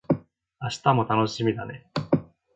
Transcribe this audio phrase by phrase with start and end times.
[0.59, 1.85] 明日も楽しみだね